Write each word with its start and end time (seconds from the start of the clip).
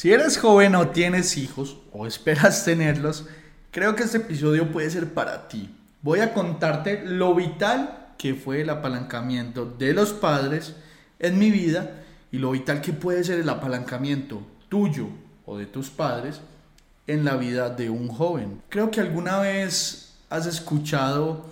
Si 0.00 0.10
eres 0.10 0.38
joven 0.38 0.76
o 0.76 0.88
tienes 0.88 1.36
hijos 1.36 1.76
o 1.92 2.06
esperas 2.06 2.64
tenerlos, 2.64 3.26
creo 3.70 3.94
que 3.94 4.04
este 4.04 4.16
episodio 4.16 4.72
puede 4.72 4.88
ser 4.88 5.12
para 5.12 5.46
ti. 5.46 5.68
Voy 6.00 6.20
a 6.20 6.32
contarte 6.32 7.02
lo 7.04 7.34
vital 7.34 8.14
que 8.16 8.34
fue 8.34 8.62
el 8.62 8.70
apalancamiento 8.70 9.66
de 9.66 9.92
los 9.92 10.14
padres 10.14 10.74
en 11.18 11.38
mi 11.38 11.50
vida 11.50 12.02
y 12.32 12.38
lo 12.38 12.52
vital 12.52 12.80
que 12.80 12.94
puede 12.94 13.24
ser 13.24 13.40
el 13.40 13.48
apalancamiento 13.50 14.40
tuyo 14.70 15.08
o 15.44 15.58
de 15.58 15.66
tus 15.66 15.90
padres 15.90 16.40
en 17.06 17.26
la 17.26 17.36
vida 17.36 17.68
de 17.68 17.90
un 17.90 18.08
joven. 18.08 18.62
Creo 18.70 18.90
que 18.90 19.02
alguna 19.02 19.40
vez 19.40 20.14
has 20.30 20.46
escuchado 20.46 21.44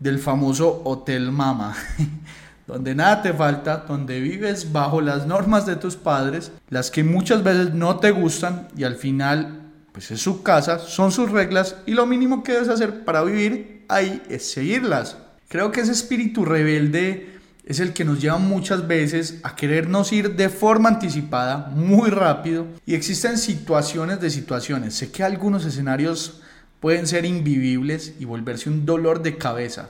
del 0.00 0.18
famoso 0.18 0.82
Hotel 0.84 1.30
Mama. 1.30 1.76
donde 2.66 2.94
nada 2.94 3.22
te 3.22 3.32
falta, 3.32 3.84
donde 3.86 4.20
vives 4.20 4.72
bajo 4.72 5.00
las 5.00 5.26
normas 5.26 5.66
de 5.66 5.76
tus 5.76 5.96
padres, 5.96 6.52
las 6.70 6.90
que 6.90 7.04
muchas 7.04 7.42
veces 7.42 7.74
no 7.74 7.98
te 7.98 8.10
gustan 8.10 8.68
y 8.76 8.84
al 8.84 8.96
final 8.96 9.60
pues 9.92 10.10
es 10.10 10.20
su 10.20 10.42
casa, 10.42 10.78
son 10.78 11.12
sus 11.12 11.30
reglas 11.30 11.76
y 11.86 11.92
lo 11.92 12.06
mínimo 12.06 12.42
que 12.42 12.52
debes 12.52 12.68
hacer 12.68 13.04
para 13.04 13.22
vivir 13.22 13.84
ahí 13.88 14.22
es 14.28 14.50
seguirlas. 14.50 15.16
Creo 15.48 15.70
que 15.70 15.82
ese 15.82 15.92
espíritu 15.92 16.44
rebelde 16.44 17.34
es 17.64 17.80
el 17.80 17.92
que 17.92 18.04
nos 18.04 18.20
lleva 18.20 18.38
muchas 18.38 18.86
veces 18.86 19.38
a 19.42 19.54
querernos 19.54 20.12
ir 20.12 20.36
de 20.36 20.48
forma 20.48 20.88
anticipada, 20.88 21.70
muy 21.74 22.10
rápido, 22.10 22.66
y 22.84 22.94
existen 22.94 23.38
situaciones 23.38 24.20
de 24.20 24.30
situaciones. 24.30 24.94
Sé 24.94 25.10
que 25.10 25.22
algunos 25.22 25.64
escenarios 25.64 26.40
pueden 26.80 27.06
ser 27.06 27.24
invivibles 27.24 28.14
y 28.18 28.24
volverse 28.24 28.68
un 28.68 28.84
dolor 28.84 29.22
de 29.22 29.38
cabeza. 29.38 29.88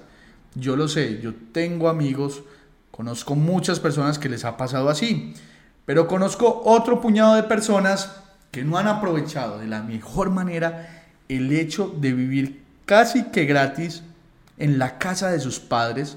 Yo 0.55 0.77
lo 0.77 0.87
sé, 0.87 1.21
yo 1.21 1.33
tengo 1.53 1.89
amigos 1.89 2.43
Conozco 2.95 3.35
muchas 3.35 3.81
personas 3.81 4.21
que 4.21 4.29
les 4.29 4.45
ha 4.45 4.57
pasado 4.57 4.89
así, 4.89 5.35
pero 5.85 6.07
conozco 6.07 6.63
otro 6.65 7.01
puñado 7.01 7.35
de 7.35 7.43
personas 7.43 8.21
que 8.53 8.63
no 8.63 8.79
han 8.79 8.87
aprovechado 8.87 9.59
de 9.59 9.67
la 9.67 9.83
mejor 9.83 10.31
manera 10.31 11.03
el 11.29 11.51
hecho 11.51 11.93
de 11.99 12.13
vivir 12.13 12.63
casi 12.85 13.25
que 13.33 13.47
gratis 13.47 14.05
en 14.59 14.79
la 14.79 14.99
casa 14.99 15.33
de 15.33 15.41
sus 15.41 15.59
padres 15.59 16.17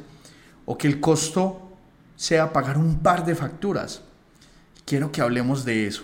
o 0.68 0.78
que 0.78 0.86
el 0.88 1.00
costo 1.00 1.68
sea 2.16 2.54
pagar 2.54 2.78
un 2.78 3.00
par 3.00 3.26
de 3.26 3.34
facturas. 3.34 4.04
Quiero 4.86 5.12
que 5.12 5.22
hablemos 5.22 5.66
de 5.66 5.88
eso. 5.88 6.04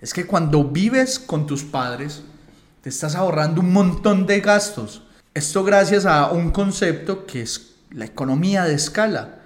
Es 0.00 0.12
que 0.12 0.26
cuando 0.26 0.64
vives 0.64 1.20
con 1.20 1.46
tus 1.46 1.62
padres, 1.62 2.24
te 2.82 2.88
estás 2.88 3.14
ahorrando 3.14 3.60
un 3.60 3.72
montón 3.72 4.26
de 4.26 4.40
gastos. 4.40 5.04
Esto 5.34 5.62
gracias 5.62 6.04
a 6.04 6.32
un 6.32 6.50
concepto 6.50 7.26
que 7.26 7.42
es 7.42 7.70
la 7.90 8.04
economía 8.04 8.64
de 8.64 8.74
escala. 8.74 9.40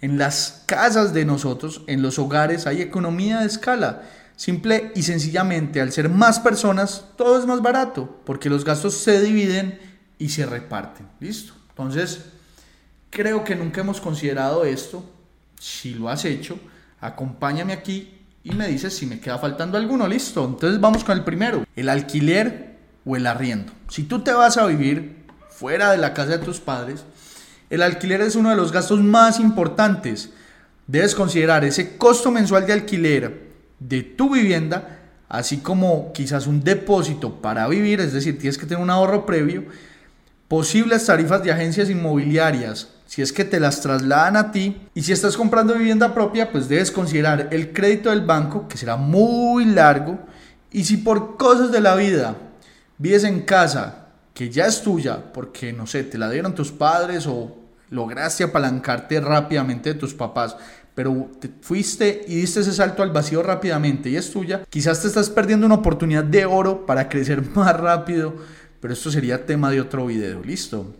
En 0.00 0.18
las 0.18 0.62
casas 0.66 1.14
de 1.14 1.24
nosotros, 1.24 1.82
en 1.86 2.02
los 2.02 2.18
hogares, 2.18 2.66
hay 2.66 2.82
economía 2.82 3.40
de 3.40 3.46
escala. 3.46 4.02
Simple 4.36 4.92
y 4.94 5.02
sencillamente, 5.02 5.80
al 5.80 5.92
ser 5.92 6.10
más 6.10 6.40
personas, 6.40 7.04
todo 7.16 7.38
es 7.38 7.46
más 7.46 7.62
barato, 7.62 8.20
porque 8.24 8.50
los 8.50 8.64
gastos 8.64 8.94
se 8.94 9.20
dividen 9.22 9.78
y 10.18 10.28
se 10.28 10.44
reparten. 10.44 11.08
¿Listo? 11.20 11.54
Entonces, 11.70 12.20
creo 13.10 13.44
que 13.44 13.56
nunca 13.56 13.80
hemos 13.80 14.00
considerado 14.00 14.64
esto. 14.64 15.04
Si 15.58 15.94
lo 15.94 16.10
has 16.10 16.24
hecho, 16.26 16.58
acompáñame 17.00 17.72
aquí 17.72 18.12
y 18.44 18.52
me 18.52 18.68
dices 18.68 18.94
si 18.94 19.06
me 19.06 19.20
queda 19.20 19.38
faltando 19.38 19.78
alguno. 19.78 20.06
Listo. 20.06 20.44
Entonces 20.44 20.80
vamos 20.80 21.02
con 21.02 21.16
el 21.16 21.24
primero, 21.24 21.64
el 21.74 21.88
alquiler 21.88 22.76
o 23.04 23.16
el 23.16 23.26
arriendo. 23.26 23.72
Si 23.88 24.02
tú 24.02 24.20
te 24.20 24.32
vas 24.32 24.56
a 24.58 24.66
vivir 24.66 25.24
fuera 25.48 25.90
de 25.90 25.98
la 25.98 26.12
casa 26.12 26.32
de 26.32 26.44
tus 26.44 26.60
padres, 26.60 27.04
el 27.70 27.82
alquiler 27.82 28.20
es 28.20 28.36
uno 28.36 28.50
de 28.50 28.56
los 28.56 28.72
gastos 28.72 29.02
más 29.02 29.40
importantes. 29.40 30.30
Debes 30.86 31.14
considerar 31.14 31.64
ese 31.64 31.96
costo 31.96 32.30
mensual 32.30 32.66
de 32.66 32.72
alquiler 32.72 33.46
de 33.78 34.02
tu 34.02 34.34
vivienda, 34.34 35.00
así 35.28 35.58
como 35.58 36.12
quizás 36.12 36.46
un 36.46 36.62
depósito 36.62 37.40
para 37.40 37.66
vivir, 37.68 38.00
es 38.00 38.12
decir, 38.12 38.38
tienes 38.38 38.58
que 38.58 38.66
tener 38.66 38.82
un 38.82 38.90
ahorro 38.90 39.26
previo, 39.26 39.64
posibles 40.48 41.04
tarifas 41.06 41.42
de 41.42 41.50
agencias 41.50 41.90
inmobiliarias, 41.90 42.88
si 43.06 43.22
es 43.22 43.32
que 43.32 43.44
te 43.44 43.60
las 43.60 43.80
trasladan 43.80 44.36
a 44.36 44.52
ti, 44.52 44.80
y 44.94 45.02
si 45.02 45.12
estás 45.12 45.36
comprando 45.36 45.74
vivienda 45.74 46.14
propia, 46.14 46.52
pues 46.52 46.68
debes 46.68 46.90
considerar 46.90 47.48
el 47.50 47.72
crédito 47.72 48.10
del 48.10 48.22
banco, 48.22 48.68
que 48.68 48.78
será 48.78 48.96
muy 48.96 49.64
largo, 49.64 50.20
y 50.70 50.84
si 50.84 50.98
por 50.98 51.36
cosas 51.36 51.72
de 51.72 51.80
la 51.80 51.96
vida 51.96 52.36
vives 52.98 53.24
en 53.24 53.42
casa 53.42 54.06
que 54.34 54.50
ya 54.50 54.66
es 54.66 54.82
tuya, 54.82 55.32
porque 55.32 55.72
no 55.72 55.86
sé, 55.86 56.04
te 56.04 56.18
la 56.18 56.30
dieron 56.30 56.54
tus 56.54 56.70
padres 56.70 57.26
o 57.26 57.55
lograste 57.90 58.44
apalancarte 58.44 59.20
rápidamente 59.20 59.92
de 59.92 59.98
tus 59.98 60.14
papás, 60.14 60.56
pero 60.94 61.30
te 61.38 61.50
fuiste 61.60 62.24
y 62.26 62.36
diste 62.36 62.60
ese 62.60 62.72
salto 62.72 63.02
al 63.02 63.10
vacío 63.10 63.42
rápidamente 63.42 64.08
y 64.08 64.16
es 64.16 64.30
tuya, 64.30 64.64
quizás 64.70 65.02
te 65.02 65.08
estás 65.08 65.28
perdiendo 65.30 65.66
una 65.66 65.76
oportunidad 65.76 66.24
de 66.24 66.46
oro 66.46 66.86
para 66.86 67.08
crecer 67.08 67.42
más 67.54 67.78
rápido, 67.78 68.34
pero 68.80 68.94
esto 68.94 69.10
sería 69.10 69.46
tema 69.46 69.70
de 69.70 69.80
otro 69.80 70.06
video, 70.06 70.42
listo. 70.42 70.94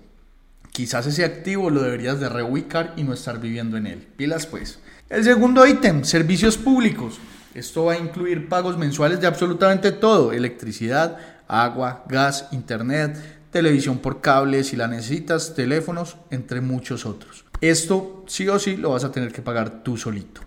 Quizás 0.70 1.06
ese 1.06 1.24
activo 1.24 1.70
lo 1.70 1.82
deberías 1.82 2.20
de 2.20 2.28
reubicar 2.28 2.92
y 2.96 3.02
no 3.02 3.14
estar 3.14 3.40
viviendo 3.40 3.78
en 3.78 3.86
él. 3.86 4.06
Pilas 4.16 4.46
pues. 4.46 4.78
El 5.08 5.24
segundo 5.24 5.66
ítem, 5.66 6.04
servicios 6.04 6.58
públicos. 6.58 7.18
Esto 7.54 7.86
va 7.86 7.94
a 7.94 7.98
incluir 7.98 8.50
pagos 8.50 8.76
mensuales 8.76 9.18
de 9.18 9.26
absolutamente 9.26 9.90
todo, 9.92 10.32
electricidad, 10.32 11.16
agua, 11.48 12.04
gas, 12.06 12.48
internet, 12.52 13.16
televisión 13.56 14.00
por 14.00 14.20
cable 14.20 14.64
si 14.64 14.76
la 14.76 14.86
necesitas, 14.86 15.54
teléfonos, 15.54 16.18
entre 16.30 16.60
muchos 16.60 17.06
otros. 17.06 17.46
Esto 17.62 18.22
sí 18.26 18.46
o 18.48 18.58
sí 18.58 18.76
lo 18.76 18.90
vas 18.90 19.04
a 19.04 19.10
tener 19.10 19.32
que 19.32 19.40
pagar 19.40 19.82
tú 19.82 19.96
solito. 19.96 20.42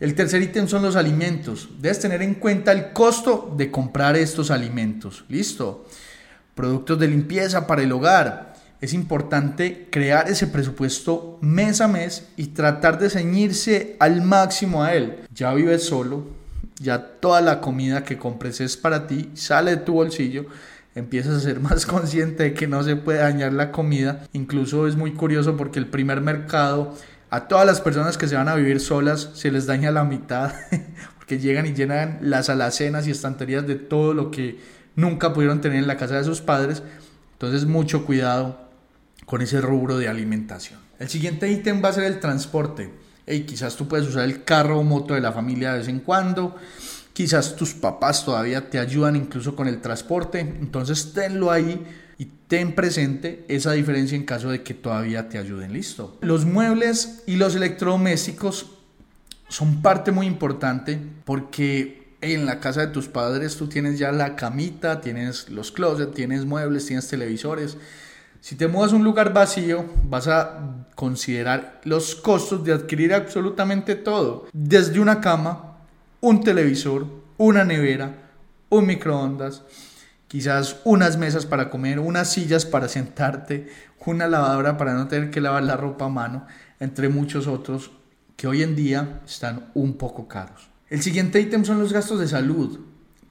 El 0.00 0.16
tercer 0.16 0.42
ítem 0.42 0.66
son 0.66 0.82
los 0.82 0.96
alimentos. 0.96 1.68
Debes 1.78 2.00
tener 2.00 2.22
en 2.22 2.34
cuenta 2.34 2.72
el 2.72 2.92
costo 2.92 3.54
de 3.56 3.70
comprar 3.70 4.16
estos 4.16 4.50
alimentos. 4.50 5.24
Listo. 5.28 5.86
Productos 6.56 6.98
de 6.98 7.06
limpieza 7.06 7.68
para 7.68 7.84
el 7.84 7.92
hogar. 7.92 8.54
Es 8.80 8.92
importante 8.94 9.86
crear 9.92 10.28
ese 10.28 10.48
presupuesto 10.48 11.38
mes 11.40 11.80
a 11.80 11.86
mes 11.86 12.26
y 12.36 12.48
tratar 12.48 12.98
de 12.98 13.10
ceñirse 13.10 13.96
al 14.00 14.22
máximo 14.22 14.82
a 14.82 14.92
él. 14.94 15.20
Ya 15.32 15.54
vives 15.54 15.84
solo, 15.84 16.26
ya 16.80 16.98
toda 16.98 17.40
la 17.40 17.60
comida 17.60 18.02
que 18.02 18.18
compres 18.18 18.60
es 18.60 18.76
para 18.76 19.06
ti, 19.06 19.30
sale 19.34 19.70
de 19.70 19.76
tu 19.78 19.92
bolsillo, 19.92 20.46
empiezas 20.94 21.34
a 21.34 21.40
ser 21.40 21.60
más 21.60 21.86
consciente 21.86 22.42
de 22.44 22.54
que 22.54 22.66
no 22.66 22.82
se 22.82 22.96
puede 22.96 23.18
dañar 23.18 23.52
la 23.52 23.72
comida. 23.72 24.26
Incluso 24.32 24.86
es 24.86 24.96
muy 24.96 25.12
curioso 25.12 25.56
porque 25.56 25.78
el 25.78 25.86
primer 25.86 26.20
mercado, 26.20 26.94
a 27.30 27.48
todas 27.48 27.66
las 27.66 27.80
personas 27.80 28.18
que 28.18 28.28
se 28.28 28.36
van 28.36 28.48
a 28.48 28.54
vivir 28.54 28.80
solas, 28.80 29.30
se 29.34 29.50
les 29.50 29.66
daña 29.66 29.90
la 29.90 30.04
mitad, 30.04 30.52
porque 31.16 31.38
llegan 31.38 31.66
y 31.66 31.74
llenan 31.74 32.18
las 32.22 32.48
alacenas 32.48 33.06
y 33.06 33.10
estanterías 33.10 33.66
de 33.66 33.76
todo 33.76 34.14
lo 34.14 34.30
que 34.30 34.58
nunca 34.96 35.32
pudieron 35.32 35.60
tener 35.60 35.78
en 35.78 35.86
la 35.86 35.96
casa 35.96 36.16
de 36.16 36.24
sus 36.24 36.40
padres. 36.40 36.82
Entonces 37.32 37.66
mucho 37.66 38.04
cuidado 38.06 38.58
con 39.26 39.42
ese 39.42 39.60
rubro 39.60 39.98
de 39.98 40.08
alimentación. 40.08 40.78
El 40.98 41.08
siguiente 41.08 41.50
ítem 41.50 41.82
va 41.82 41.88
a 41.88 41.92
ser 41.92 42.04
el 42.04 42.20
transporte 42.20 42.90
hey, 43.26 43.44
quizás 43.46 43.76
tú 43.76 43.88
puedes 43.88 44.06
usar 44.08 44.24
el 44.24 44.44
carro 44.44 44.80
o 44.80 44.82
moto 44.82 45.14
de 45.14 45.20
la 45.20 45.32
familia 45.32 45.72
de 45.72 45.78
vez 45.78 45.88
en 45.88 46.00
cuando, 46.00 46.56
quizás 47.14 47.56
tus 47.56 47.72
papás 47.72 48.26
todavía 48.26 48.68
te 48.68 48.78
ayudan 48.78 49.16
incluso 49.16 49.56
con 49.56 49.66
el 49.68 49.80
transporte, 49.80 50.40
entonces 50.40 51.14
tenlo 51.14 51.50
ahí 51.50 51.82
y 52.18 52.26
ten 52.48 52.74
presente 52.74 53.46
esa 53.48 53.72
diferencia 53.72 54.16
en 54.16 54.24
caso 54.24 54.50
de 54.50 54.62
que 54.62 54.74
todavía 54.74 55.28
te 55.30 55.38
ayuden. 55.38 55.72
Listo. 55.72 56.18
Los 56.20 56.44
muebles 56.44 57.22
y 57.26 57.36
los 57.36 57.54
electrodomésticos 57.54 58.66
son 59.48 59.80
parte 59.80 60.10
muy 60.12 60.26
importante 60.26 60.98
porque 61.24 62.04
en 62.20 62.46
la 62.46 62.58
casa 62.58 62.80
de 62.80 62.86
tus 62.88 63.08
padres 63.08 63.56
tú 63.56 63.68
tienes 63.68 63.98
ya 63.98 64.10
la 64.10 64.34
camita, 64.34 65.00
tienes 65.00 65.48
los 65.50 65.70
closets, 65.70 66.14
tienes 66.14 66.44
muebles, 66.44 66.86
tienes 66.86 67.06
televisores. 67.06 67.76
Si 68.40 68.56
te 68.56 68.66
mudas 68.66 68.92
a 68.92 68.96
un 68.96 69.04
lugar 69.04 69.32
vacío, 69.32 69.84
vas 70.08 70.26
a 70.28 70.84
considerar 70.94 71.80
los 71.84 72.14
costos 72.14 72.64
de 72.64 72.72
adquirir 72.72 73.14
absolutamente 73.14 73.94
todo, 73.94 74.48
desde 74.52 75.00
una 75.00 75.20
cama, 75.20 75.73
un 76.24 76.42
televisor, 76.42 77.06
una 77.36 77.64
nevera, 77.64 78.30
un 78.70 78.86
microondas, 78.86 79.62
quizás 80.26 80.80
unas 80.84 81.18
mesas 81.18 81.44
para 81.44 81.68
comer, 81.68 82.00
unas 82.00 82.32
sillas 82.32 82.64
para 82.64 82.88
sentarte, 82.88 83.68
una 84.06 84.26
lavadora 84.26 84.78
para 84.78 84.94
no 84.94 85.06
tener 85.06 85.30
que 85.30 85.42
lavar 85.42 85.64
la 85.64 85.76
ropa 85.76 86.06
a 86.06 86.08
mano, 86.08 86.46
entre 86.80 87.10
muchos 87.10 87.46
otros 87.46 87.90
que 88.36 88.46
hoy 88.46 88.62
en 88.62 88.74
día 88.74 89.20
están 89.26 89.70
un 89.74 89.98
poco 89.98 90.26
caros. 90.26 90.70
El 90.88 91.02
siguiente 91.02 91.42
ítem 91.42 91.62
son 91.62 91.78
los 91.78 91.92
gastos 91.92 92.18
de 92.18 92.28
salud. 92.28 92.80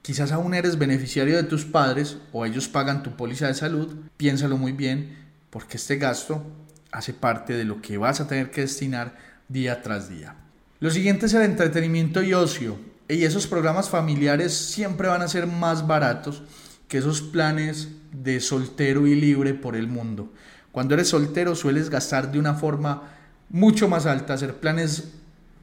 Quizás 0.00 0.30
aún 0.30 0.54
eres 0.54 0.78
beneficiario 0.78 1.34
de 1.34 1.42
tus 1.42 1.64
padres 1.64 2.18
o 2.32 2.46
ellos 2.46 2.68
pagan 2.68 3.02
tu 3.02 3.16
póliza 3.16 3.48
de 3.48 3.54
salud. 3.54 3.92
Piénsalo 4.16 4.56
muy 4.56 4.70
bien 4.70 5.18
porque 5.50 5.78
este 5.78 5.96
gasto 5.96 6.46
hace 6.92 7.12
parte 7.12 7.54
de 7.54 7.64
lo 7.64 7.82
que 7.82 7.98
vas 7.98 8.20
a 8.20 8.28
tener 8.28 8.52
que 8.52 8.60
destinar 8.60 9.16
día 9.48 9.82
tras 9.82 10.08
día. 10.08 10.36
Lo 10.84 10.90
siguiente 10.90 11.24
es 11.24 11.32
el 11.32 11.40
entretenimiento 11.40 12.22
y 12.22 12.34
ocio. 12.34 12.76
Y 13.08 13.24
esos 13.24 13.46
programas 13.46 13.88
familiares 13.88 14.52
siempre 14.52 15.08
van 15.08 15.22
a 15.22 15.28
ser 15.28 15.46
más 15.46 15.86
baratos 15.86 16.42
que 16.88 16.98
esos 16.98 17.22
planes 17.22 17.88
de 18.12 18.38
soltero 18.38 19.06
y 19.06 19.14
libre 19.14 19.54
por 19.54 19.76
el 19.76 19.86
mundo. 19.86 20.30
Cuando 20.72 20.92
eres 20.92 21.08
soltero 21.08 21.54
sueles 21.54 21.88
gastar 21.88 22.30
de 22.30 22.38
una 22.38 22.52
forma 22.52 23.14
mucho 23.48 23.88
más 23.88 24.04
alta, 24.04 24.34
hacer 24.34 24.56
planes 24.56 25.12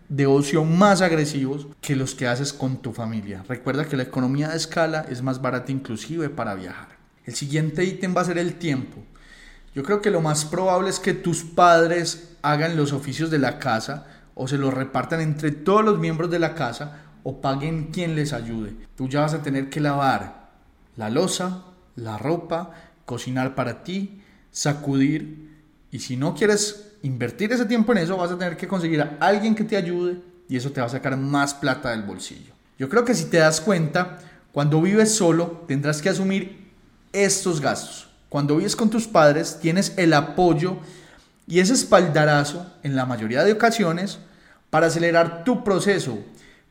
de 0.09 0.25
ocio 0.25 0.65
más 0.65 1.01
agresivos 1.01 1.68
que 1.81 1.95
los 1.95 2.15
que 2.15 2.27
haces 2.27 2.51
con 2.51 2.81
tu 2.81 2.91
familia. 2.91 3.44
Recuerda 3.47 3.85
que 3.85 3.97
la 3.97 4.03
economía 4.03 4.50
de 4.50 4.57
escala 4.57 5.06
es 5.07 5.21
más 5.21 5.39
barata 5.39 5.71
inclusive 5.71 6.29
para 6.29 6.56
viajar. 6.56 6.97
El 7.27 7.35
siguiente 7.35 7.85
ítem 7.85 8.18
va 8.18 8.21
a 8.21 8.25
ser 8.25 8.39
el 8.39 8.56
tiempo. 8.56 9.03
Yo 9.75 9.83
creo 9.83 10.01
que 10.01 10.09
lo 10.09 10.21
más 10.21 10.45
probable 10.45 10.89
es 10.89 11.00
que 11.00 11.13
tus 11.13 11.44
padres 11.44 12.29
hagan 12.41 12.75
los 12.75 12.91
oficios 12.91 13.29
de 13.29 13.38
la 13.38 13.59
casa 13.59 14.07
o 14.42 14.48
se 14.48 14.58
los 14.58 14.74
repartan 14.74 15.22
entre 15.22 15.52
todos 15.52 15.86
los 15.86 16.00
miembros 16.00 16.32
de 16.32 16.40
la 16.40 16.56
casa 16.56 17.04
o 17.22 17.42
paguen 17.42 17.92
quien 17.92 18.16
les 18.16 18.34
ayude. 18.34 18.76
Tú 18.96 19.08
ya 19.08 19.22
vas 19.22 19.36
a 19.36 19.44
tener 19.44 19.70
que 19.70 19.80
lavar 19.80 20.50
la 20.96 21.12
losa, 21.12 21.66
la 21.96 22.18
ropa, 22.18 22.72
cocinar 23.06 23.54
para 23.54 23.84
ti, 23.84 24.24
sacudir 24.50 25.60
y 25.92 26.00
si 26.00 26.18
no 26.18 26.34
quieres 26.34 26.94
invertir 27.04 27.52
ese 27.52 27.68
tiempo 27.68 27.92
en 27.92 28.00
eso, 28.00 28.18
vas 28.18 28.32
a 28.32 28.38
tener 28.40 28.58
que 28.58 28.68
conseguir 28.68 29.04
a 29.04 29.16
alguien 29.20 29.54
que 29.54 29.64
te 29.64 29.78
ayude 29.78 30.18
y 30.50 30.58
eso 30.58 30.72
te 30.72 30.82
va 30.82 30.88
a 30.88 30.90
sacar 30.90 31.16
más 31.18 31.54
plata 31.54 31.92
del 31.92 32.02
bolsillo. 32.02 32.52
Yo 32.80 32.90
creo 32.90 33.06
que 33.06 33.14
si 33.14 33.26
te 33.26 33.38
das 33.38 33.62
cuenta, 33.62 34.18
cuando 34.52 34.82
vives 34.82 35.14
solo, 35.14 35.66
tendrás 35.68 36.02
que 36.02 36.10
asumir 36.10 36.72
estos 37.14 37.62
gastos. 37.62 38.10
Cuando 38.28 38.58
vives 38.58 38.76
con 38.76 38.90
tus 38.90 39.06
padres, 39.06 39.60
tienes 39.62 39.94
el 39.98 40.14
apoyo 40.14 40.78
y 41.46 41.60
ese 41.60 41.74
espaldarazo, 41.74 42.66
en 42.82 42.96
la 42.96 43.06
mayoría 43.06 43.44
de 43.44 43.52
ocasiones, 43.52 44.18
para 44.71 44.88
acelerar 44.88 45.44
tu 45.44 45.63
proceso. 45.63 46.18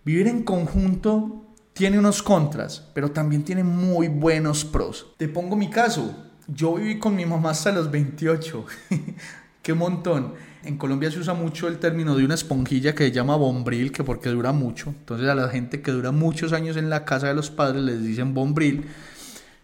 Vivir 0.05 0.27
en 0.27 0.43
conjunto 0.43 1.45
tiene 1.73 2.01
unos 2.01 2.25
contras, 2.25 2.85
pero 2.93 3.13
también 3.13 3.45
tiene 3.45 3.63
muy 3.63 4.09
buenos 4.09 4.65
pros. 4.65 5.15
Te 5.17 5.29
pongo 5.29 5.55
mi 5.55 5.71
caso. 5.71 6.13
Yo 6.49 6.75
viví 6.75 6.99
con 6.99 7.15
mi 7.15 7.25
mamá 7.25 7.51
hasta 7.51 7.71
los 7.71 7.89
28. 7.89 8.67
Qué 9.63 9.75
montón. 9.75 10.35
En 10.65 10.77
Colombia 10.77 11.11
se 11.11 11.21
usa 11.21 11.35
mucho 11.35 11.69
el 11.69 11.79
término 11.79 12.17
de 12.17 12.25
una 12.25 12.35
esponjilla 12.35 12.95
que 12.95 13.05
se 13.05 13.13
llama 13.13 13.37
bombril, 13.37 13.93
que 13.93 14.03
porque 14.03 14.31
dura 14.31 14.53
mucho. 14.53 14.89
Entonces 14.91 15.29
a 15.29 15.35
la 15.35 15.49
gente 15.49 15.81
que 15.81 15.93
dura 15.93 16.11
muchos 16.11 16.53
años 16.53 16.77
en 16.77 16.91
la 16.91 17.05
casa 17.05 17.29
de 17.29 17.35
los 17.35 17.51
padres 17.51 17.83
les 17.83 18.03
dicen 18.03 18.35
bombril. 18.35 18.87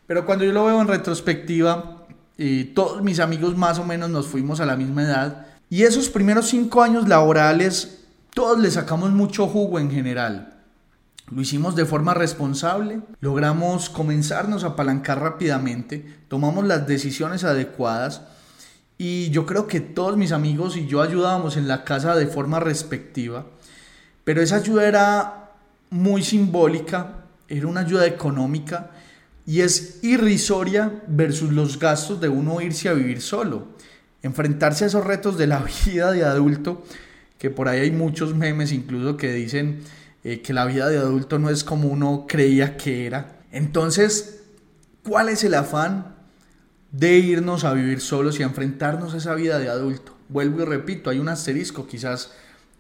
Pero 0.07 0.25
cuando 0.25 0.45
yo 0.45 0.53
lo 0.53 0.65
veo 0.65 0.81
en 0.81 0.87
retrospectiva, 0.87 2.07
y 2.39 2.65
todos 2.65 3.03
mis 3.03 3.21
amigos 3.21 3.57
más 3.57 3.79
o 3.79 3.85
menos 3.85 4.11
nos 4.11 4.27
fuimos 4.27 4.61
a 4.61 4.67
la 4.67 4.77
misma 4.77 5.03
edad. 5.03 5.47
Y 5.69 5.83
esos 5.83 6.09
primeros 6.09 6.49
cinco 6.49 6.83
años 6.83 7.09
laborales, 7.09 8.06
todos 8.37 8.59
le 8.59 8.71
sacamos 8.71 9.13
mucho 9.13 9.47
jugo 9.47 9.81
en 9.81 9.91
general. 9.91 10.53
Lo 11.31 11.41
hicimos 11.41 11.75
de 11.75 11.87
forma 11.87 12.13
responsable, 12.13 13.01
logramos 13.21 13.89
comenzarnos 13.89 14.63
a 14.63 14.69
apalancar 14.69 15.21
rápidamente, 15.21 16.05
tomamos 16.29 16.67
las 16.67 16.87
decisiones 16.87 17.45
adecuadas 17.45 18.21
y 18.99 19.31
yo 19.31 19.47
creo 19.47 19.67
que 19.67 19.81
todos 19.81 20.19
mis 20.19 20.33
amigos 20.33 20.77
y 20.77 20.87
yo 20.87 21.01
ayudábamos 21.01 21.57
en 21.57 21.67
la 21.67 21.83
casa 21.83 22.15
de 22.15 22.27
forma 22.27 22.61
respectiva, 22.61 23.47
pero 24.23 24.43
esa 24.43 24.57
ayuda 24.57 24.87
era 24.87 25.53
muy 25.89 26.23
simbólica, 26.23 27.25
era 27.49 27.67
una 27.67 27.81
ayuda 27.81 28.05
económica 28.05 28.91
y 29.47 29.63
es 29.63 30.01
irrisoria 30.05 31.03
versus 31.07 31.53
los 31.53 31.79
gastos 31.79 32.21
de 32.21 32.29
uno 32.29 32.61
irse 32.61 32.91
a 32.91 32.93
vivir 32.93 33.23
solo. 33.23 33.69
Enfrentarse 34.23 34.85
a 34.85 34.89
esos 34.89 35.07
retos 35.07 35.39
de 35.39 35.47
la 35.47 35.65
vida 35.87 36.13
de 36.13 36.23
adulto, 36.23 36.85
que 37.39 37.51
por 37.51 37.69
ahí 37.69 37.81
hay 37.81 37.91
muchos 37.91 38.35
memes 38.35 38.73
incluso 38.73 39.17
que 39.17 39.33
dicen 39.33 39.81
eh, 40.25 40.41
que 40.41 40.53
la 40.53 40.65
vida 40.65 40.89
de 40.89 40.99
adulto 40.99 41.39
no 41.39 41.51
es 41.51 41.65
como 41.65 41.89
uno 41.89 42.27
creía 42.29 42.77
que 42.77 43.07
era. 43.07 43.41
Entonces, 43.53 44.41
¿cuál 45.03 45.29
es 45.29 45.45
el 45.45 45.55
afán 45.55 46.17
de 46.97 47.19
irnos 47.19 47.65
a 47.65 47.75
vivir 47.75 48.01
solos 48.01 48.39
y 48.39 48.43
a 48.43 48.47
enfrentarnos 48.47 49.13
a 49.13 49.19
esa 49.19 49.35
vida 49.35 49.59
de 49.59 49.69
adulto. 49.69 50.17
Vuelvo 50.29 50.63
y 50.63 50.65
repito, 50.65 51.11
hay 51.11 51.19
un 51.19 51.29
asterisco, 51.29 51.87
quizás 51.87 52.33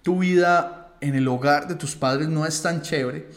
tu 0.03 0.21
vida 0.21 0.95
en 1.01 1.15
el 1.15 1.29
hogar 1.29 1.69
de 1.69 1.75
tus 1.75 1.97
padres 1.97 2.29
no 2.29 2.47
es 2.47 2.63
tan 2.63 2.81
chévere, 2.81 3.29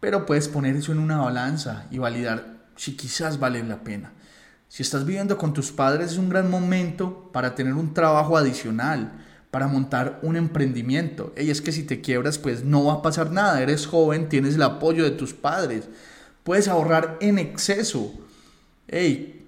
pero 0.00 0.24
puedes 0.24 0.48
poner 0.48 0.76
eso 0.76 0.92
en 0.92 0.98
una 0.98 1.18
balanza 1.18 1.86
y 1.90 1.98
validar 1.98 2.54
si 2.76 2.96
quizás 2.96 3.38
vale 3.38 3.62
la 3.62 3.84
pena. 3.84 4.12
Si 4.68 4.82
estás 4.82 5.04
viviendo 5.04 5.36
con 5.36 5.52
tus 5.52 5.70
padres 5.70 6.12
es 6.12 6.18
un 6.18 6.30
gran 6.30 6.50
momento 6.50 7.30
para 7.32 7.54
tener 7.54 7.74
un 7.74 7.92
trabajo 7.94 8.36
adicional, 8.36 9.12
para 9.54 9.68
montar 9.68 10.18
un 10.22 10.34
emprendimiento. 10.34 11.32
Y 11.40 11.50
es 11.50 11.62
que 11.62 11.70
si 11.70 11.84
te 11.84 12.00
quiebras, 12.00 12.38
pues 12.38 12.64
no 12.64 12.86
va 12.86 12.94
a 12.94 13.02
pasar 13.02 13.30
nada. 13.30 13.62
Eres 13.62 13.86
joven, 13.86 14.28
tienes 14.28 14.56
el 14.56 14.62
apoyo 14.62 15.04
de 15.04 15.12
tus 15.12 15.32
padres. 15.32 15.84
Puedes 16.42 16.66
ahorrar 16.66 17.18
en 17.20 17.38
exceso. 17.38 18.12
Hey, 18.88 19.46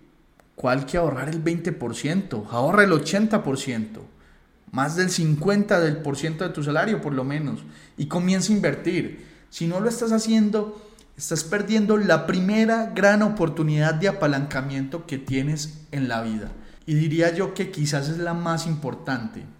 ¿Cuál 0.54 0.86
que 0.86 0.96
ahorrar 0.96 1.28
el 1.28 1.42
20%? 1.42 2.46
Ahorra 2.52 2.84
el 2.84 2.92
80%. 2.92 3.98
Más 4.70 4.94
del 4.94 5.08
50% 5.08 5.80
del 5.80 5.96
por 5.96 6.16
ciento 6.16 6.44
de 6.46 6.54
tu 6.54 6.62
salario 6.62 7.00
por 7.00 7.12
lo 7.12 7.24
menos. 7.24 7.64
Y 7.98 8.06
comienza 8.06 8.52
a 8.52 8.54
invertir. 8.54 9.26
Si 9.50 9.66
no 9.66 9.80
lo 9.80 9.88
estás 9.88 10.12
haciendo, 10.12 10.80
estás 11.18 11.42
perdiendo 11.42 11.96
la 11.96 12.28
primera 12.28 12.92
gran 12.94 13.22
oportunidad 13.22 13.94
de 13.94 14.06
apalancamiento 14.06 15.04
que 15.04 15.18
tienes 15.18 15.80
en 15.90 16.06
la 16.06 16.22
vida. 16.22 16.52
Y 16.86 16.94
diría 16.94 17.34
yo 17.34 17.54
que 17.54 17.72
quizás 17.72 18.08
es 18.08 18.18
la 18.18 18.34
más 18.34 18.68
importante. 18.68 19.55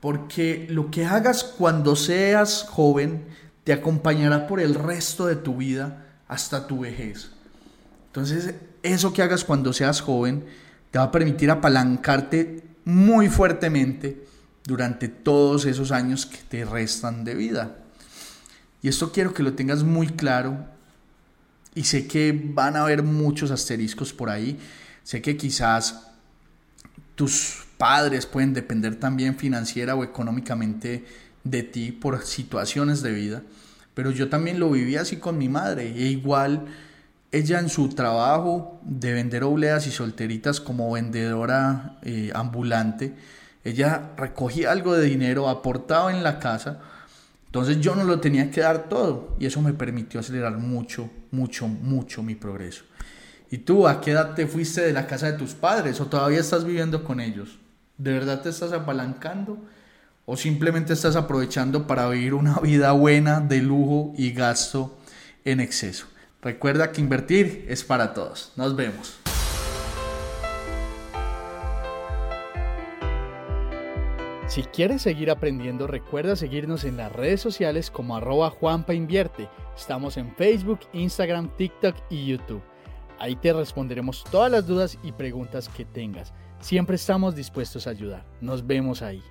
Porque 0.00 0.66
lo 0.70 0.90
que 0.90 1.04
hagas 1.04 1.42
cuando 1.44 1.96
seas 1.96 2.64
joven 2.68 3.24
te 3.64 3.72
acompañará 3.72 4.46
por 4.46 4.60
el 4.60 4.74
resto 4.74 5.26
de 5.26 5.36
tu 5.36 5.56
vida 5.56 6.06
hasta 6.28 6.66
tu 6.66 6.80
vejez. 6.80 7.30
Entonces, 8.06 8.54
eso 8.82 9.12
que 9.12 9.22
hagas 9.22 9.44
cuando 9.44 9.72
seas 9.72 10.00
joven 10.00 10.44
te 10.90 10.98
va 10.98 11.06
a 11.06 11.10
permitir 11.10 11.50
apalancarte 11.50 12.62
muy 12.84 13.28
fuertemente 13.28 14.24
durante 14.64 15.08
todos 15.08 15.66
esos 15.66 15.92
años 15.92 16.26
que 16.26 16.38
te 16.48 16.64
restan 16.64 17.24
de 17.24 17.34
vida. 17.34 17.76
Y 18.82 18.88
esto 18.88 19.12
quiero 19.12 19.34
que 19.34 19.42
lo 19.42 19.54
tengas 19.54 19.82
muy 19.82 20.06
claro. 20.08 20.66
Y 21.74 21.84
sé 21.84 22.06
que 22.06 22.32
van 22.32 22.76
a 22.76 22.82
haber 22.82 23.02
muchos 23.02 23.50
asteriscos 23.50 24.12
por 24.12 24.30
ahí. 24.30 24.58
Sé 25.02 25.20
que 25.20 25.36
quizás 25.36 26.08
tus 27.14 27.67
padres 27.78 28.26
pueden 28.26 28.52
depender 28.52 28.96
también 28.96 29.36
financiera 29.36 29.94
o 29.94 30.04
económicamente 30.04 31.04
de 31.44 31.62
ti 31.62 31.92
por 31.92 32.24
situaciones 32.24 33.02
de 33.02 33.12
vida. 33.12 33.42
Pero 33.94 34.10
yo 34.10 34.28
también 34.28 34.60
lo 34.60 34.70
viví 34.70 34.96
así 34.96 35.16
con 35.16 35.38
mi 35.38 35.48
madre. 35.48 35.86
E 35.96 36.08
igual 36.08 36.66
ella 37.32 37.58
en 37.60 37.68
su 37.68 37.88
trabajo 37.90 38.80
de 38.84 39.12
vender 39.12 39.44
obleas 39.44 39.86
y 39.86 39.90
solteritas 39.90 40.60
como 40.60 40.92
vendedora 40.92 41.98
eh, 42.02 42.30
ambulante, 42.34 43.14
ella 43.64 44.12
recogía 44.16 44.72
algo 44.72 44.94
de 44.94 45.06
dinero, 45.06 45.48
aportaba 45.48 46.10
en 46.10 46.22
la 46.22 46.38
casa, 46.38 46.80
entonces 47.46 47.80
yo 47.80 47.94
no 47.94 48.04
lo 48.04 48.20
tenía 48.20 48.50
que 48.50 48.60
dar 48.60 48.88
todo 48.88 49.36
y 49.38 49.46
eso 49.46 49.60
me 49.60 49.74
permitió 49.74 50.20
acelerar 50.20 50.56
mucho, 50.58 51.10
mucho, 51.30 51.68
mucho 51.68 52.22
mi 52.22 52.34
progreso. 52.34 52.84
¿Y 53.50 53.58
tú 53.58 53.88
a 53.88 54.00
qué 54.00 54.12
edad 54.12 54.34
te 54.34 54.46
fuiste 54.46 54.82
de 54.82 54.92
la 54.92 55.06
casa 55.06 55.30
de 55.30 55.38
tus 55.38 55.54
padres 55.54 56.00
o 56.00 56.06
todavía 56.06 56.40
estás 56.40 56.64
viviendo 56.64 57.04
con 57.04 57.20
ellos? 57.20 57.58
¿De 57.98 58.12
verdad 58.12 58.42
te 58.42 58.48
estás 58.48 58.72
apalancando? 58.72 59.58
¿O 60.24 60.36
simplemente 60.36 60.92
estás 60.92 61.16
aprovechando 61.16 61.88
para 61.88 62.08
vivir 62.08 62.34
una 62.34 62.58
vida 62.62 62.92
buena 62.92 63.40
de 63.40 63.60
lujo 63.60 64.14
y 64.16 64.30
gasto 64.30 64.96
en 65.44 65.58
exceso? 65.58 66.06
Recuerda 66.40 66.92
que 66.92 67.00
invertir 67.00 67.66
es 67.68 67.82
para 67.82 68.14
todos. 68.14 68.52
Nos 68.54 68.76
vemos. 68.76 69.18
Si 74.46 74.62
quieres 74.62 75.02
seguir 75.02 75.30
aprendiendo, 75.30 75.88
recuerda 75.88 76.36
seguirnos 76.36 76.84
en 76.84 76.96
las 76.96 77.12
redes 77.12 77.40
sociales 77.40 77.90
como 77.90 78.16
arroba 78.16 78.54
Estamos 79.76 80.16
en 80.16 80.34
Facebook, 80.36 80.80
Instagram, 80.92 81.50
TikTok 81.56 81.96
y 82.10 82.26
YouTube. 82.26 82.62
Ahí 83.18 83.34
te 83.34 83.52
responderemos 83.52 84.24
todas 84.30 84.50
las 84.50 84.66
dudas 84.66 84.96
y 85.02 85.10
preguntas 85.10 85.68
que 85.68 85.84
tengas. 85.84 86.32
Siempre 86.60 86.96
estamos 86.96 87.34
dispuestos 87.34 87.86
a 87.86 87.90
ayudar. 87.90 88.24
Nos 88.40 88.66
vemos 88.66 89.02
ahí. 89.02 89.22